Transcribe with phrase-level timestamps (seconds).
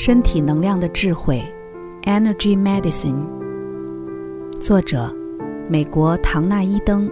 [0.00, 1.42] 身体能量的智慧
[2.04, 3.16] ，Energy Medicine。
[4.60, 5.12] 作者：
[5.68, 7.10] 美国唐纳伊登、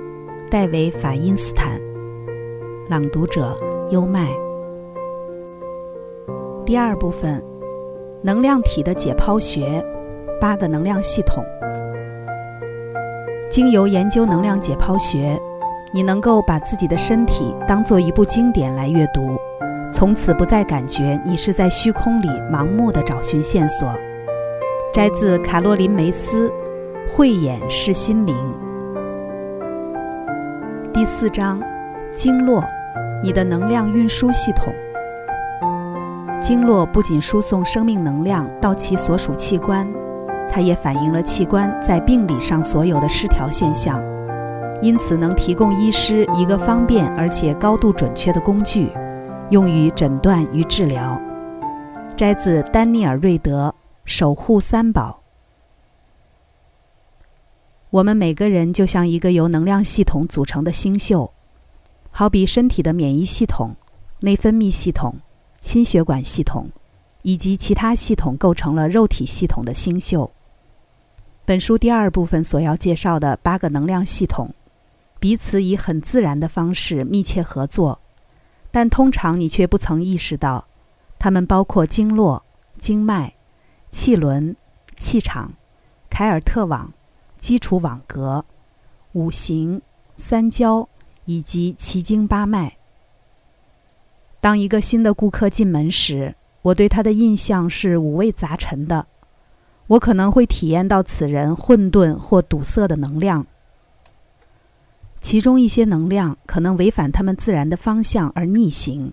[0.48, 1.80] 戴维法因斯坦。
[2.88, 3.58] 朗读者：
[3.90, 4.28] 优麦。
[6.64, 7.44] 第二部分：
[8.22, 9.84] 能量体的解剖学，
[10.40, 11.44] 八个能量系统。
[13.50, 15.36] 经由研究能量解剖学，
[15.92, 19.36] 你能够把自己的身体当做一部经典来阅读。
[19.98, 23.88] 从此不再感觉你是在虚空里盲目的找寻线索。
[24.92, 26.50] 摘自卡洛琳·梅斯，
[27.10, 28.36] 《慧眼识心灵》。
[30.92, 31.58] 第四章，
[32.14, 32.62] 经络，
[33.22, 34.70] 你的能量运输系统。
[36.42, 39.88] 经络不仅输送生命能量到其所属器官，
[40.46, 44.04] 它也反映了器官在病理上所有的失调现象，
[44.82, 48.90] 因此能提供医师一个方便而且高度准确的工具。
[49.50, 51.20] 用于诊断与治疗。
[52.16, 53.72] 摘自丹尼尔·瑞德
[54.04, 55.22] 《守护三宝》。
[57.90, 61.30] 我们每个人就像一个由能量系统组成的星宿，
[62.10, 63.76] 好比身体的免疫系统、
[64.18, 65.14] 内分泌系统、
[65.60, 66.68] 心血管系统
[67.22, 70.28] 以及其他系统构成了肉体系统的星宿。
[71.44, 74.52] 本书第二部分所要介绍的八个能量系统，
[75.20, 78.00] 彼此以很自然的方式密切合作。
[78.76, 80.66] 但通常你却不曾意识到，
[81.18, 82.44] 它们包括经络、
[82.78, 83.34] 经脉、
[83.88, 84.54] 气轮、
[84.98, 85.54] 气场、
[86.10, 86.92] 凯尔特网、
[87.40, 88.44] 基础网格、
[89.12, 89.80] 五行、
[90.14, 90.86] 三焦
[91.24, 92.76] 以及奇经八脉。
[94.42, 99.06] 当一个新的顾客进门时，我对他的印象是五味杂陈的。
[99.86, 103.46] 我可能会体验到此人混沌或堵塞的能量。
[105.20, 109.12] 其中一些能量可能违反他们自然的方向而逆行，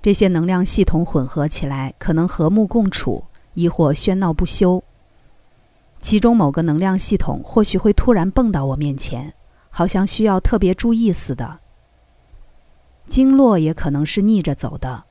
[0.00, 4.82] 这些能量系统混合起来可能和睦共处，亦或喧闹不休。
[6.00, 9.34] 其中某个能量系统或许会突然蹦到我面前，
[9.70, 11.60] 好像需要特别注意似的。
[13.06, 15.04] 经络也可能是逆着走的，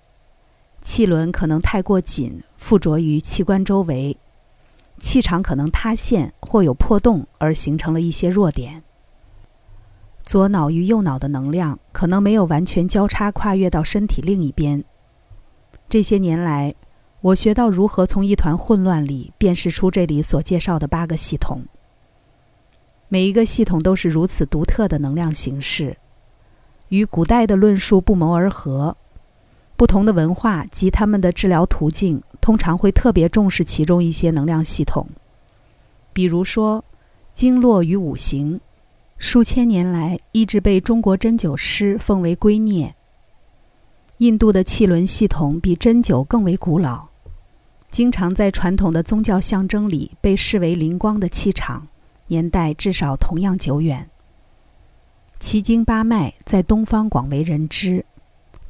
[0.82, 4.18] 气轮可能太过紧，附着于器官周围，
[5.00, 8.84] 气场可能塌陷或有破洞，而形成了一些弱点。
[10.32, 14.82] 左脑与右脑的能量可能没有完全交叉跨越到身体另一边。
[15.90, 16.74] 这些年来，
[17.20, 21.66] 我学到如何从一团混乱里辨识出这里所介绍的八个系统。
[23.10, 25.98] 每一个系统都是如此独特的能量形式，
[26.88, 28.96] 与古代的论述不谋而合。
[29.76, 35.10] 不同的文化及他们的治疗途径通常会特别重视其中一些能量系统，
[36.14, 36.86] 比如说
[37.34, 38.62] 经络与五行。
[39.24, 42.92] 数千年来一直被中国针灸师奉为圭臬。
[44.18, 47.08] 印度的气轮系统比针灸更为古老，
[47.92, 51.88] 经常在传统的宗教象征里被视为灵光的气场，
[52.28, 54.10] 年代至少同样久远。
[55.40, 58.04] 奇经八脉在东方广为人知，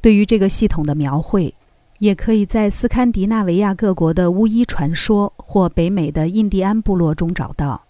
[0.02, 1.54] 对于这个系统的描绘，
[1.98, 7.84] 也可以在斯堪的纳维亚各国的巫医传说或北美的印第安部落中找到。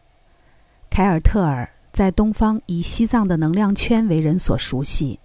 [0.88, 1.68] 凯尔特尔。
[1.92, 5.20] 在东方，以西藏的能量圈为人所熟悉。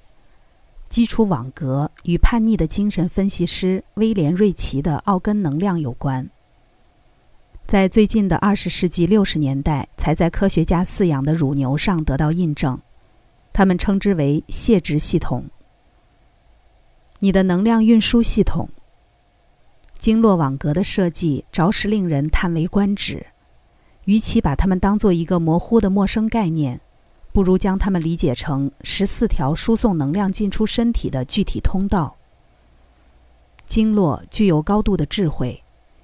[0.89, 6.29] 基础网格与叛逆的精神分析师威廉·瑞奇的奥根能量有关。
[7.65, 12.79] 在最近的二十世纪六十年代，才在科学家饲养的乳牛上得到印证。
[13.53, 15.45] 他们称之为泄殖系统。
[17.19, 18.69] 你的能量运输系统，
[19.97, 23.25] 经络网格的设计着实令人叹为观止。
[24.07, 26.79] 与其把它们当做一个模糊的陌生概念，
[27.33, 32.15] 不如将它们理解成十四条输送能量进出身体的具体通道。
[33.65, 35.61] 经络具有高度的智慧，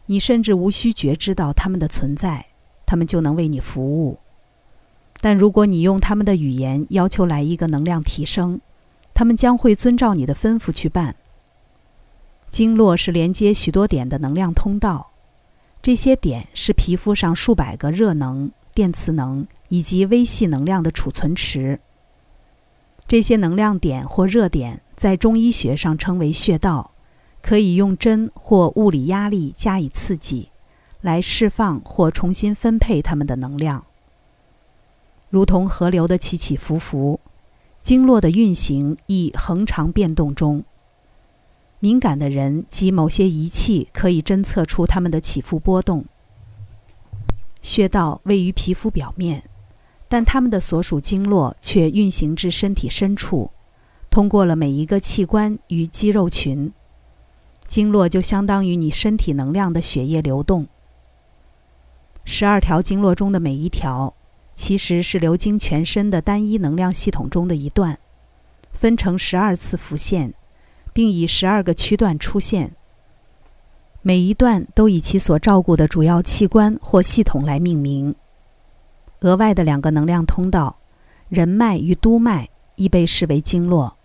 [0.07, 2.45] 你甚至无需觉知到它们的存在，
[2.85, 4.19] 它们就能为你服务。
[5.21, 8.59] 但如果你用他们的语言要求来一个能量提升，
[9.13, 11.15] 他们将会遵照你的吩咐去办。
[12.49, 15.12] 经络是连接许多点的能量通道。
[15.83, 21.81] 这些点是皮肤上数百个热能、电磁能以及微细能量的储存池。
[23.05, 26.91] 这些能量点或热点在中医学上称为穴道，
[27.41, 30.51] 可以用针或物理压力加以刺激，
[31.01, 33.83] 来释放或重新分配它们的能量。
[35.29, 37.19] 如同河流的起起伏伏，
[37.81, 40.63] 经络的运行亦恒常变动中。
[41.83, 46.05] 敏感的人及某些仪器可以侦测出它们的起伏波动。
[47.61, 49.43] 穴道位于皮肤表面，
[50.07, 53.51] 但它们的所属经络却运行至身体深处，
[54.09, 56.71] 通过了每一个器官与肌肉群。
[57.67, 60.65] 经络就相当于你身体能量的血液流动。
[62.23, 64.13] 十二条经络中的每一条，
[64.55, 67.99] 其实是流经全身的单一能量系统中的一段，
[68.71, 70.33] 分成十二次浮现，
[70.93, 72.73] 并以十二个区段出现。
[74.01, 78.13] 每一段都以其所照顾的主要器官或系统来命名。
[79.21, 80.77] 额外的两个能量通道，
[81.29, 83.95] 人脉与督脉，亦被视为经络。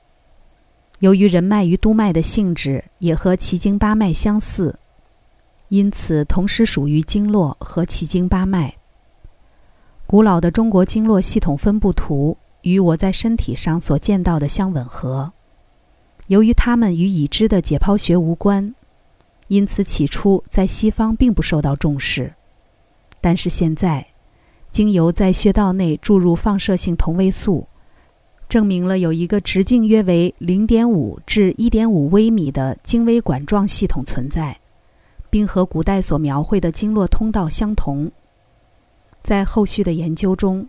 [1.01, 4.79] 由于人脉与督脉的性质也和奇经八脉相似，
[5.69, 8.77] 因此同时属于经络和奇经八脉。
[10.07, 15.33] 古老的中国经络系统分布图与我在身体上所见到的相吻合。
[16.29, 18.75] 由于它们与已知的解剖学无关，
[19.49, 22.33] 因此起初在西方并不受到重视。
[23.21, 24.07] 但是现在，
[24.71, 27.67] 经由在穴道内注入放射性同位素。
[28.49, 34.59] 证明了有一个直径约为零点五至一点五微米的经微管状系统存在，
[35.29, 38.11] 并和古代所描绘的经络通道相同。
[39.23, 40.67] 在后续的研究中，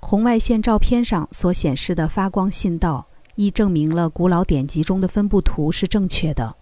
[0.00, 6.56] 红外线照片上所显示的发光信道，亦证明了古老典籍中的分布图是正确的。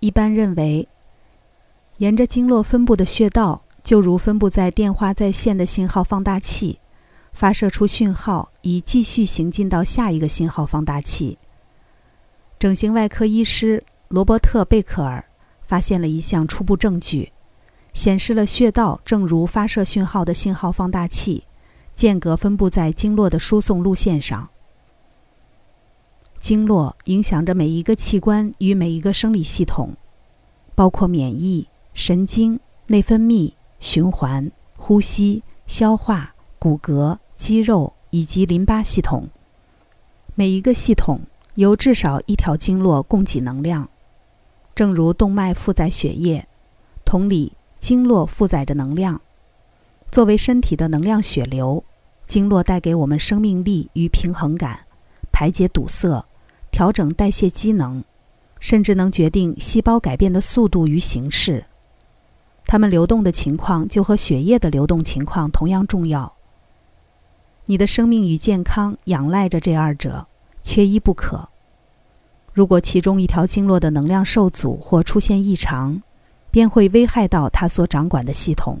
[0.00, 0.88] 一般认为，
[1.98, 6.78] 沿着经络分布的穴道，就如分布在电话在线的信号放大器。
[7.32, 11.38] 发射出讯号，以继续行进到下一个信号放大器。
[12.58, 15.24] 整形外科医师罗伯特·贝克尔
[15.62, 17.32] 发现了一项初步证据，
[17.92, 21.44] 显示了穴道正如发射讯号的信号放大器，
[21.94, 24.50] 间隔分布在经络的输送路线上。
[26.40, 29.94] 经络影响着每一个器官与每一个生理系统，
[30.74, 32.58] 包括免疫、神经、
[32.88, 36.34] 内分泌、循环、呼吸、消化。
[36.62, 39.30] 骨骼、肌肉以及淋巴系统，
[40.34, 41.18] 每一个系统
[41.54, 43.88] 由至少一条经络供给能量。
[44.74, 46.46] 正如动脉负载血液，
[47.02, 49.18] 同理，经络负载着能量。
[50.12, 51.82] 作为身体的能量血流，
[52.26, 54.80] 经络带给我们生命力与平衡感，
[55.32, 56.22] 排解堵塞，
[56.70, 58.02] 调整代谢机能，
[58.58, 61.64] 甚至能决定细胞改变的速度与形式。
[62.66, 66.34] 它们流动的情况就和血液的流动情况同样重要。
[67.66, 70.26] 你的生命与健康仰赖着这二者，
[70.62, 71.48] 缺一不可。
[72.52, 76.02] 如果其中一条经络的能量受阻或出现异常，
[76.50, 78.80] 便会危害到它所掌管的系统。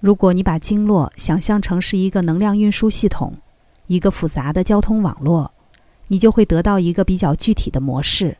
[0.00, 3.32] 如果你把经络想象成是一个能量运输系统，
[3.86, 5.50] 一个复杂的交通网络，
[6.08, 8.38] 你就会得到一个比较具体的模式。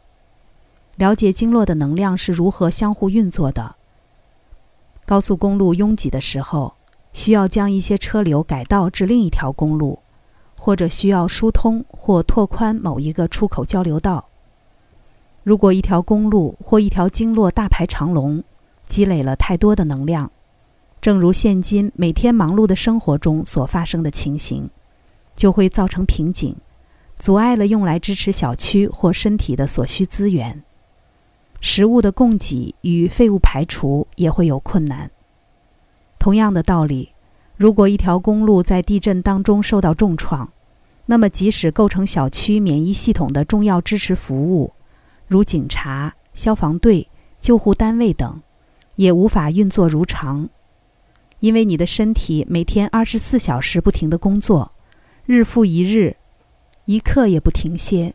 [0.97, 3.77] 了解经络的能量是如何相互运作的。
[5.05, 6.75] 高速公路拥挤的时候。
[7.15, 10.01] 需要将一些车流改道至另一条公路，
[10.59, 14.27] 或者需要疏通或拓宽某一个出口交流道。
[15.45, 18.43] 如果一条公路或一条经络大排长龙，
[18.89, 20.33] 积累了太多的能量，
[21.01, 24.69] 正如现今每天忙碌的生活中所发生的情形，
[25.37, 26.57] 就会造成瓶颈，
[27.19, 30.63] 阻碍了用来支持小区或身体的所需资源。
[31.61, 35.11] 食物的供给与废物排除也会有困难。
[36.19, 37.15] 同样的道理，
[37.57, 40.53] 如果一条公路在地震当中受到重创，
[41.07, 44.73] 那么即使构成小区免疫系统的重要支持服务，
[45.27, 47.09] 如警察、消防队、
[47.41, 48.43] 救护单位等，
[48.97, 50.49] 也无法运作如常，
[51.41, 54.73] 因为你的身体每天二十四小时不停的工作，
[55.27, 56.17] 日复一日，
[56.87, 58.15] 一刻也不停歇，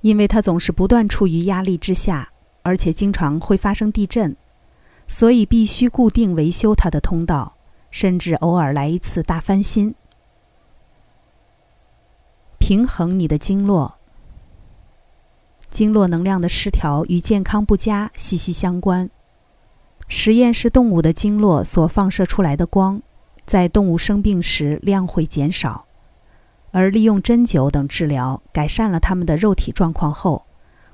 [0.00, 2.30] 因为它总是不断处于压力之下，
[2.62, 4.36] 而且经常会发生地震。
[5.08, 7.54] 所以必须固定维修它的通道，
[7.92, 9.94] 甚至偶尔来一次大翻新。
[12.58, 13.98] 平衡你的经络，
[15.70, 19.08] 经络能量的失调与健康不佳息息相关。
[20.08, 23.00] 实验室动物的经络所放射出来的光，
[23.46, 25.85] 在动物生病时量会减少，
[26.76, 30.44] 而利用针灸等治疗改善了他们的肉体状况后，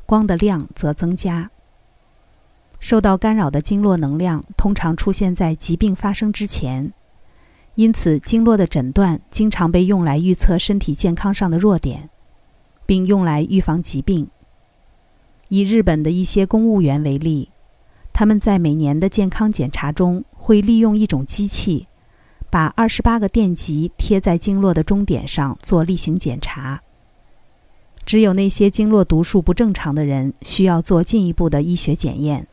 [0.07, 1.51] 光的量则增加。
[2.79, 6.93] 受到干扰的经络能量通常出现在疾病发生之前，
[7.75, 12.09] 因此经络的诊断经常被用来预测身体健康上的弱点，
[12.87, 14.29] 并用来预防疾病。
[15.49, 17.51] 以日本的一些公务员为例，
[18.13, 21.89] 他们在每年的健康检查中会利用一种机器，
[22.53, 26.83] 把二十八个电极贴在经络的终点上做例行检查。
[28.05, 32.47] 只有那些经络读数不正常的人需要做进一步的医学检验。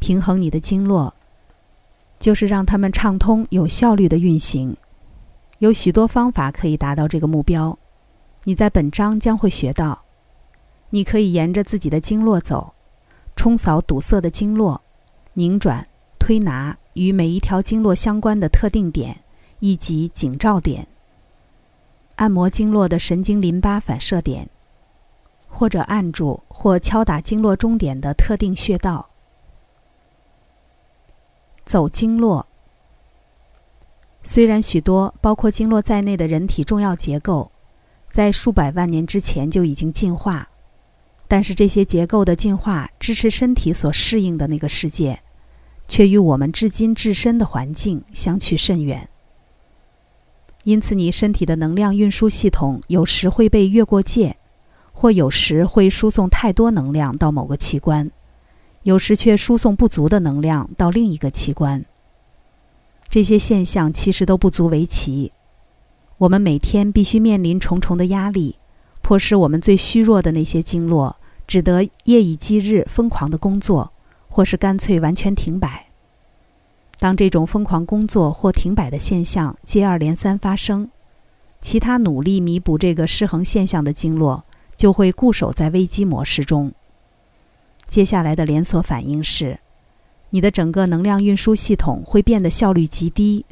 [0.00, 1.14] 平衡你的经络，
[2.18, 4.76] 就是让它们畅通、有效率的运行。
[5.60, 7.78] 有许多方法可以达到这个目标，
[8.42, 10.02] 你在本章将会学到。
[10.90, 12.74] 你可以沿着自己的经络走，
[13.36, 14.82] 冲扫堵塞的经络，
[15.34, 15.86] 拧转、
[16.18, 19.20] 推拿与每一条经络相关的特定点
[19.60, 20.86] 以及警兆点，
[22.16, 24.48] 按摩经络的神经淋巴反射点，
[25.48, 29.08] 或者按住或敲打经络中点的特定穴道。
[31.64, 32.46] 走经络。
[34.24, 37.50] 虽然许多包括经络在内的人体重要结构，
[38.10, 40.48] 在数百万年之前就已经进化。
[41.26, 45.22] 但是这些结构的进化支持身体所适应的那个世界，
[45.92, 49.10] 却与我们至今置身的环境相去甚远。
[50.64, 54.38] 因此，你身体的能量运输系统有时会被越过界，
[54.94, 58.10] 或有时会输送太多能量到某个器官，
[58.84, 61.84] 有时却输送不足的能量到另一个器官。
[63.10, 65.32] 这些现象其实都不足为奇。
[66.16, 68.56] 我们每天必须面临重重的压力，
[69.02, 71.16] 迫使我们最虚弱的那些经络。
[71.46, 73.92] 只得夜以继日疯狂的工作，
[74.32, 75.88] 或是干脆完全停摆。
[76.98, 80.88] 当这种疯狂工作或停摆的现象接二连三发生，
[81.60, 86.72] 其他努力弥补这个失衡现象的经络就会固守在危机模式中。
[87.86, 89.60] 接下来的连锁反应是，
[90.30, 93.44] 你的整个能量运输系统会变得效率极低，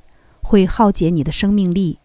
[0.42, 1.98] 会耗竭你的生命力，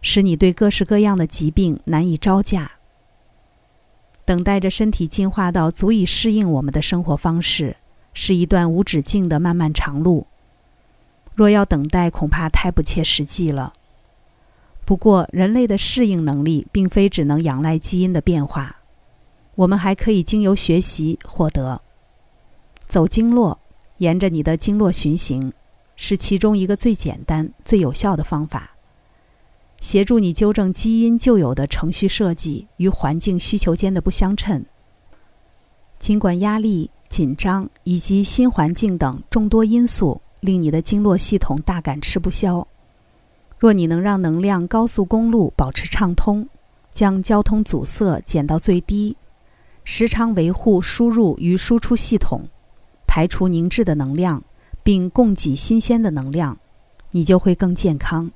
[0.00, 2.72] 使你对各式各样的疾病难以招架。
[4.24, 7.78] 等待着身体进化到足以适应我们的生活方式，
[8.12, 10.26] 是一段无止境的漫漫长路。
[11.34, 13.72] 若要等待，恐怕太不切实际了。
[14.84, 18.80] 不过，人类的适应能力并非只能仰赖基因的变化，
[19.54, 21.80] 我们还可以经由学习获得。
[22.88, 23.60] 走经络，
[23.98, 25.52] 沿着你的经络循行，
[25.94, 28.72] 是其中一个最简单、最有效的方法。
[29.80, 34.66] 协助你纠正基因旧有的程序设计与环境需求间的不相称。
[35.98, 42.66] 尽管压力、紧张以及新环境等众多因素令你的经络系统大感吃不消，
[43.58, 46.48] 若你能让能量高速公路保持畅通，
[46.92, 49.16] 将交通阻塞减到最低，
[49.82, 52.48] 时常维护输入与输出系统，
[53.08, 54.44] 排除凝滞的能量，
[54.84, 56.58] 并供给新鲜的能量，
[57.10, 58.30] 你就会更健康。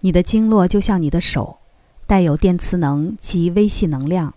[0.00, 1.58] 你的经络就像你的手，
[2.06, 4.32] 带有电磁能及微细能量，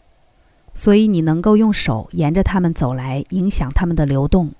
[0.75, 4.51] 所以你能够用手沿着它们走来，影响它们的流动。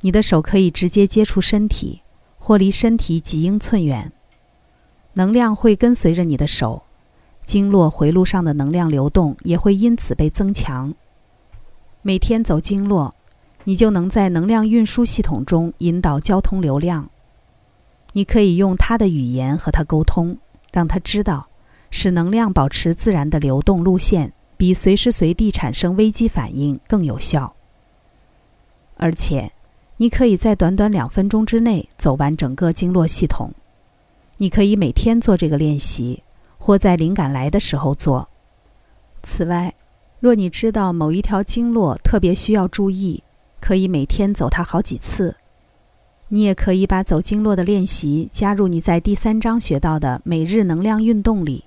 [0.00, 2.02] 你的手可以直接接触身体，
[2.38, 4.12] 或离身体几英寸远，
[5.14, 6.82] 能量会跟随着你的手，
[7.44, 10.92] 经络回路上的能量流动也会因此被增强。
[12.02, 13.14] 每天走经络，
[13.62, 17.08] 你就能在能量运输系统中引导交通流量。
[18.12, 20.36] 你可以用他的语言和他沟通，
[20.72, 21.46] 让他知道，
[21.92, 24.32] 使能量保持自然的流动路线，
[24.62, 27.56] 比随时随地产生危机反应更有效。
[28.96, 29.50] 而且，
[29.96, 33.50] 你可以在短短两分钟之内走完整个经络系统。
[34.36, 36.22] 你可以每天做这个练习，
[36.58, 38.28] 或在灵感来的时候做。
[39.24, 39.74] 此外，
[40.20, 43.24] 若你知道某一条经络特别需要注意，
[43.60, 45.34] 可以每天走它好几次。
[46.28, 51.64] 你也可以把走经络的练习加入你在第三章学到的每日能量运动里。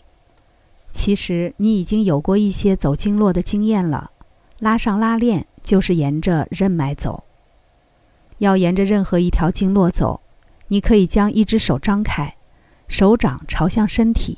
[0.95, 4.11] 其实你已经有过一些走经络的经验了。
[4.59, 7.25] 拉上拉链就是沿着任脉走。
[8.37, 10.21] 要沿着任何一条经络走，
[10.69, 12.35] 你可以将一只手张开，
[12.87, 14.37] 手掌朝向身体，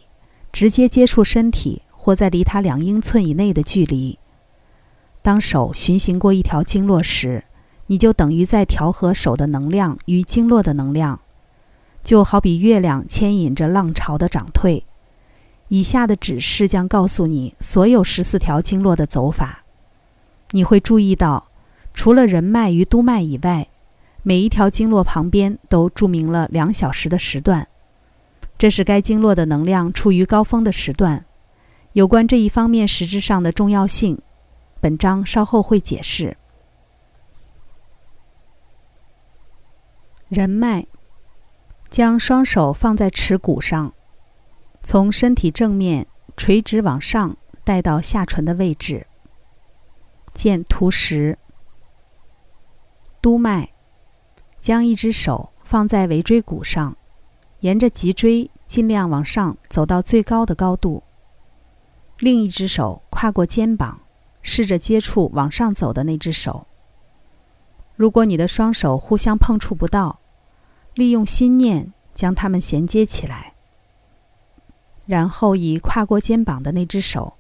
[0.52, 4.18] 直接接触身体，或在离它两英寸以内的距离。
[5.22, 7.44] 当手循行过一条经络时，
[7.86, 11.22] 你就等于在调和手的能量与经络的能量，
[12.04, 14.87] 就好比月亮牵引着浪潮的涨退。
[15.70, 19.64] 以下的指示将告诉你所有十四条经络的走法。
[20.52, 21.50] 你会注意到，
[21.94, 23.68] 除了人脉与督脉以外，
[24.24, 27.68] 每一条经络旁边都注明了两小时的时段，
[28.58, 31.26] 这是该经络的能量处于高峰的时段。
[31.94, 34.22] 有关这一方面实质上的重要性，
[34.80, 36.38] 本章稍后会解释。
[40.30, 40.86] 人脉，
[41.90, 43.94] 将双手放在耻骨上，
[44.90, 49.06] 从身体正面垂直往上带到下唇的位置。
[50.34, 51.38] 见图十。
[53.22, 53.74] 督脉，
[54.62, 56.96] 将一只手放在尾椎骨上，
[57.60, 61.04] 沿着脊椎尽量往上走到最高的高度。
[62.20, 64.00] 另一只手跨过肩膀，
[64.42, 66.66] 试着接触往上走的那只手。
[67.98, 70.22] 如果你的双手互相碰触不到，
[70.94, 73.56] 利用心念将它们衔接起来，
[75.08, 77.34] 然后以跨过肩膀的那只手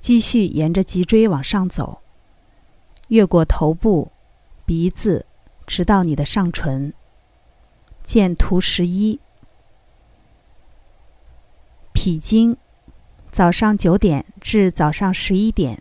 [0.00, 2.00] 继续沿着脊椎往上走，
[3.08, 4.10] 越过头部、
[4.66, 5.26] 鼻子，
[5.64, 6.92] 直到你的上唇。
[8.02, 9.20] 见图十一。
[11.92, 12.56] 脾经，
[13.30, 15.80] 早上九点至早上十一点，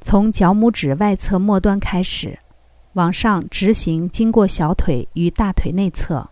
[0.00, 2.40] 从脚拇指外侧末端开始，
[2.94, 6.30] 往上直行，经过小腿与大腿内侧，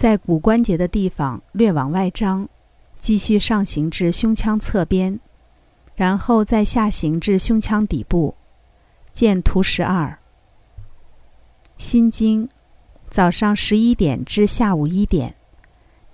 [0.00, 2.48] 在骨关节的地方略往外张。
[2.98, 5.20] 继续上行至胸腔侧边，
[5.94, 8.34] 然后再下行至胸腔底部。
[9.12, 10.18] 见图十二。
[11.76, 12.48] 心经，
[13.10, 15.34] 早上十一点至下午一点，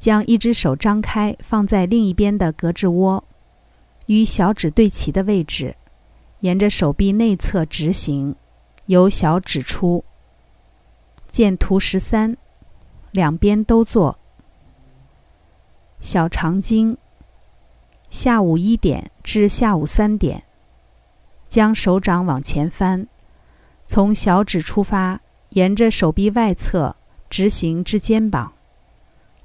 [0.01, 3.23] 将一只手张开放在另一边的胳肢窝，
[4.07, 5.77] 与小指对齐的位置，
[6.41, 8.35] 沿着手臂内侧直行，
[8.87, 10.05] 由小指出。
[11.31, 12.37] 见图十三，
[13.17, 14.19] 两边都做。
[16.01, 16.99] 小肠经，
[18.11, 20.45] 下午一点至下午三点，
[21.49, 23.09] 将手掌往前翻，
[23.87, 26.95] 从小指出发，沿着手臂外侧
[27.31, 28.53] 直行至肩膀，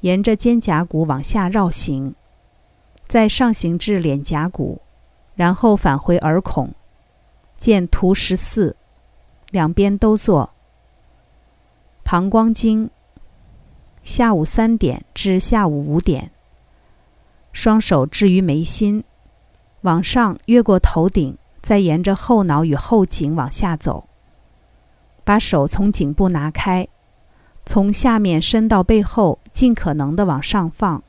[0.02, 2.14] 沿着肩胛骨往下绕行，
[3.08, 4.82] 再上行至脸颊骨，
[5.36, 6.74] 然后返回耳孔。
[7.56, 8.76] 见图十四，
[9.50, 10.52] 两边都做。
[12.04, 12.90] 膀胱经，
[14.04, 16.32] 下午三点至下午五点。
[17.54, 19.04] 双手置于眉心，
[19.82, 24.08] 往上越过头顶，再沿着后脑与后颈往下走。
[25.24, 26.88] 把手从颈部拿开，
[27.66, 31.04] 从下面伸到背后，尽可能的往上放，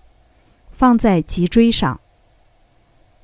[0.70, 2.00] 放在脊椎上。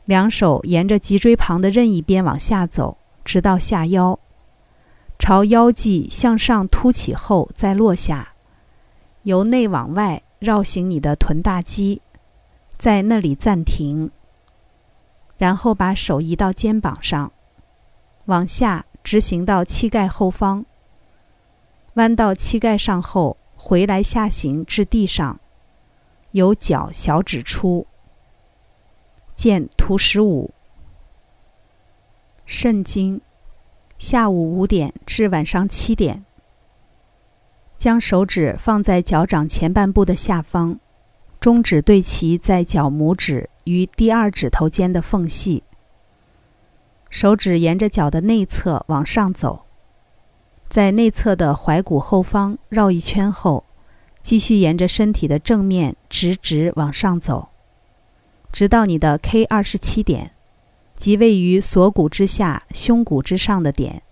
[0.07, 4.19] 两手沿着脊椎旁的任意边往下走，直到下腰，
[5.19, 8.33] 朝腰际向上凸起后再落下，
[9.29, 12.01] 由内往外绕行你的臀大肌。
[12.79, 14.11] 在那里暂停，
[15.37, 17.31] 然后把手移到肩膀上，
[18.25, 20.65] 往下直行到膝盖后方，
[21.95, 25.39] 弯到膝盖上后，回来下行至地上，
[26.31, 27.87] 由脚小指出。
[29.37, 30.55] 见图十五。
[32.47, 33.21] 肾经，
[33.99, 36.25] 下午五点至晚上七点，
[37.79, 40.79] 将手指放在脚掌前半部的下方。
[41.41, 45.63] 中指对齐在脚拇指与第二指头间的缝隙，
[47.09, 49.65] 手指沿着脚的内侧往上走，
[50.69, 53.65] 在内侧的踝骨后方绕一圈后，
[54.21, 57.51] 继续沿着身体的正面直直往上走，
[58.51, 60.33] 直到你的 K 二十七点，
[60.97, 64.03] 即位于锁骨之下、胸骨之上的点。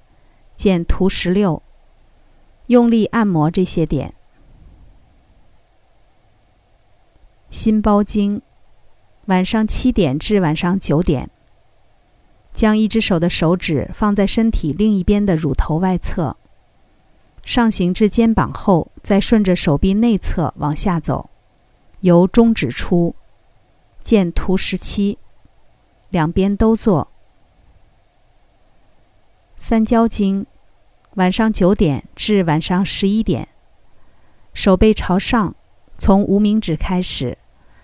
[0.55, 1.63] 见图十六。
[2.67, 4.15] 用力按摩这些点。
[7.51, 8.43] 心包经，
[9.27, 11.31] 晚上七点至晚上九点，
[12.53, 16.37] 将一只手的手指放在身体另一边的乳头外侧，
[17.45, 21.31] 上行至肩膀后，再顺着手臂内侧往下走，
[22.01, 23.15] 由中指出。
[24.03, 25.19] 见图十七，
[26.11, 27.09] 两边都做。
[29.57, 30.47] 三焦经，
[31.17, 33.49] 晚上九点至晚上十一点，
[34.53, 35.55] 手背朝上。
[35.99, 37.39] 从无名指开始，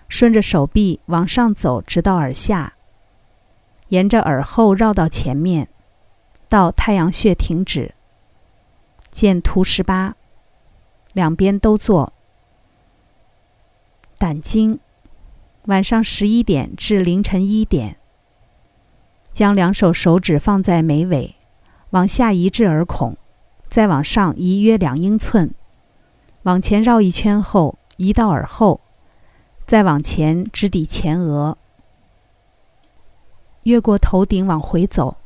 [0.07, 2.75] 顺着手臂往上走，直到耳下，
[3.87, 5.67] 沿着耳后绕到前面，
[6.47, 7.95] 到太阳穴停止。
[9.09, 10.15] 见图十八，
[11.13, 12.13] 两边都做。
[14.19, 14.79] 胆经，
[15.65, 17.97] 晚上十一点至凌晨一点，
[19.31, 21.35] 将两手手指放在眉尾，
[21.89, 23.17] 往下移至耳孔，
[23.73, 25.51] 再往上移约两英寸，
[26.43, 27.79] 往前绕一圈后。
[27.97, 28.81] 移到耳后，
[29.65, 31.57] 再往前直抵前额，
[33.63, 35.17] 越过头顶往回走，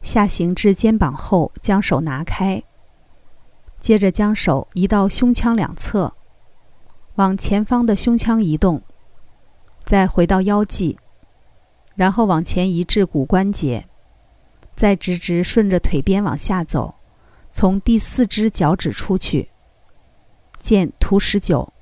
[0.00, 2.62] 下行至肩膀后，将手拿开。
[3.80, 6.14] 接着将手移到胸腔两侧，
[7.16, 8.80] 往前方的胸腔移动，
[9.84, 10.96] 再回到腰际，
[11.94, 13.86] 然后往前移至骨关节，
[14.74, 16.93] 再直直顺着腿边往下走，
[17.56, 19.50] 从第四只脚趾出去。
[20.58, 21.72] 见图十九。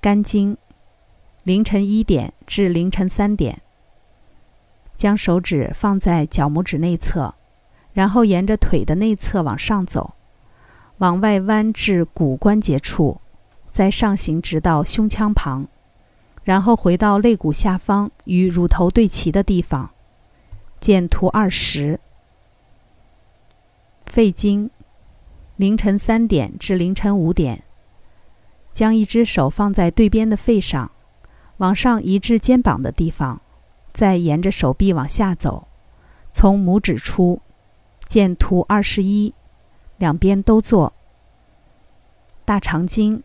[0.00, 0.56] 肝经，
[1.44, 3.62] 凌晨一点至凌晨三点，
[4.96, 7.36] 将手指放在脚拇指内侧，
[7.92, 10.14] 然后沿着腿的内侧往上走，
[10.98, 13.20] 往外弯至骨关节处，
[13.70, 15.68] 再上行直到胸腔旁，
[16.42, 19.92] 然后回到肋骨下方与乳头对齐的地方。
[20.80, 22.00] 见图二十。
[24.14, 24.70] 肺经，
[25.56, 27.64] 凌晨三点至凌晨五点。
[28.70, 30.92] 将一只手放在对边的肺上，
[31.56, 33.40] 往上移至肩膀的地方，
[33.92, 35.66] 再沿着手臂往下走，
[36.32, 37.42] 从拇指出，
[38.06, 39.34] 见图二十一，
[39.96, 40.92] 两边都做。
[42.44, 43.24] 大肠经，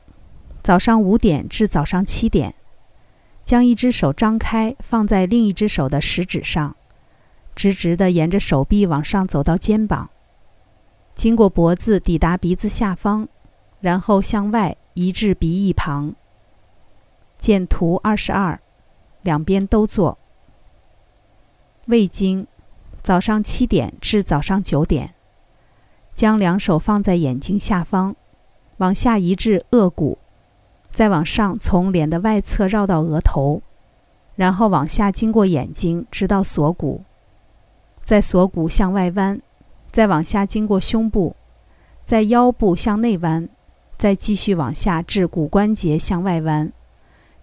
[0.63, 2.55] 早上五点至早上七点，
[3.43, 6.75] 将一只手张开放在另一只手的食指上，
[7.53, 10.09] 直直的沿着手臂往上走到肩膀，
[11.19, 13.27] 经过脖子抵达鼻子下方，
[13.81, 16.15] 然后向外移至鼻翼旁。
[17.37, 18.61] 见图二十二，
[19.21, 20.17] 两边都做。
[21.87, 22.47] 胃经，
[23.03, 25.13] 早上七点至早上九点，
[26.13, 28.15] 将两手放在眼睛下方，
[28.77, 30.19] 往下移至颚骨，
[30.89, 33.61] 再往上从脸的外侧绕到额头，
[34.37, 37.03] 然后往下经过眼睛直到锁骨，
[38.05, 39.41] 在锁骨向外弯，
[39.91, 41.35] 再往下经过胸部，
[42.03, 43.49] 在腰部向内弯，
[43.97, 46.71] 再继续往下至骨关节向外弯。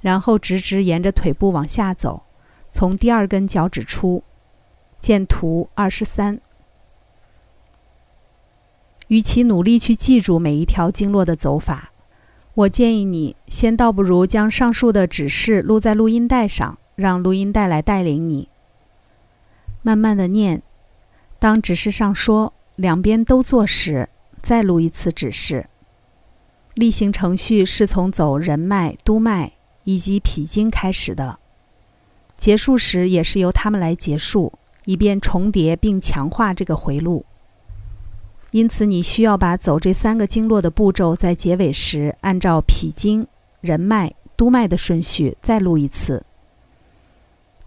[0.01, 2.23] 然后直直沿着腿部往下走，
[2.71, 4.23] 从第二根脚趾出，
[5.01, 6.41] 见图二十三。
[9.09, 11.91] 与其努力去记住每一条经络的走法，
[12.55, 18.49] 我建议你先倒不如将上述的指示录在录音带上，让录音带来带领你，
[19.83, 20.63] 慢慢的念。
[21.39, 24.09] 当指示上说两边都做时，
[24.43, 25.67] 再录一次指示。
[26.75, 29.53] 例行程序是从走人脉、督脉。
[29.89, 31.39] 以及脾经开始的，
[32.37, 34.53] 结束时也是由他们来结束，
[34.85, 37.25] 以便重叠并强化这个回路。
[38.51, 43.25] 因此，你需要把走这三个经络的步骤，在结尾时按照脾经、
[43.61, 46.27] 人脉、督脉的顺序再录一次。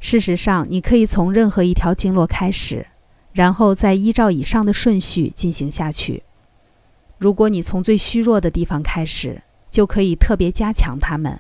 [0.02, 2.86] 事实上，你可以从任何一条经络开始，
[3.32, 6.24] 然后再依照以上的顺序进行下去。
[7.18, 11.40] 如果你从最虚弱的地方开始，就可以特别加强它们。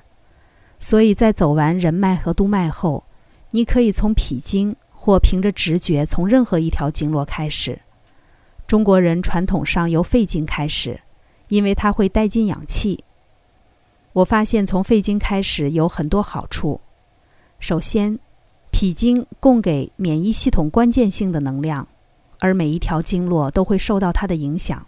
[0.79, 3.03] 所以在走完人脉和督脉后，
[3.51, 7.79] 你可以从脾经或凭着直觉从任何一条经络开始。
[8.67, 11.01] 中国人传统上由肺经开始，
[11.47, 13.03] 因为它会带进氧气。
[14.13, 16.81] 我发现从肺经开始有很多好处。
[17.59, 18.19] 首先，
[18.79, 21.89] 脾经供给免疫系统关键性的能量，
[22.39, 24.87] 而每一条经络都会受到它的影响。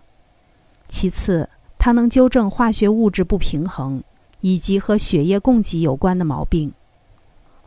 [0.87, 4.01] 其次，它能纠正化学物质不平衡。
[4.39, 6.71] 以及和血液供给有关的毛病。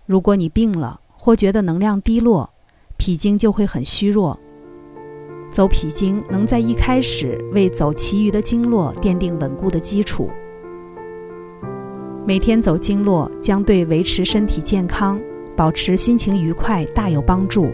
[0.07, 2.51] 如果你病了或觉得能量低落，
[2.97, 4.41] 脾经就会很虚弱。
[5.53, 10.31] 走脾经能在一开始为走其余的经络奠定稳固的基础。
[12.27, 15.21] 每天走经络将对维持身体健康、
[15.57, 17.73] 保持心情愉快大有帮助。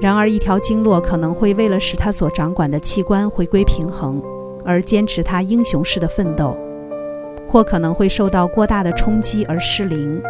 [0.00, 4.20] 然而，一条经络可能会为了使它所掌管的器官回归平衡，
[4.64, 6.56] 而坚持它英雄式的奋斗。
[7.46, 10.22] 或可能会受到过大的冲击而失灵，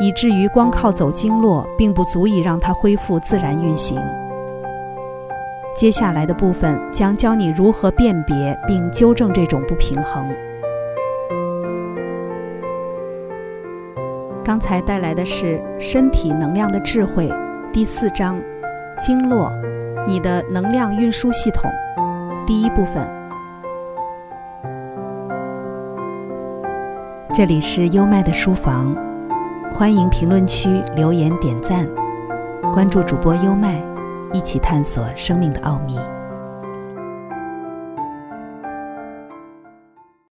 [0.00, 4.00] 以至于光靠走经络并不足以让它恢复自然运行。
[5.76, 10.28] 接下来的部分将教你如何辨别并纠正这种不平衡。
[14.48, 17.28] 刚才带来的是《身体能量的智慧》
[17.70, 18.40] 第四章：
[18.96, 19.52] 经络，
[20.06, 21.70] 你的能量运输系统，
[22.46, 23.06] 第一部分。
[27.34, 28.96] 这里是优麦的书房，
[29.70, 31.86] 欢迎评论区留言点赞，
[32.72, 33.78] 关注主播优麦，
[34.32, 36.00] 一起探索生命的奥秘。